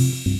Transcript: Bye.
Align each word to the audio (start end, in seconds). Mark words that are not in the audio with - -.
Bye. 0.00 0.39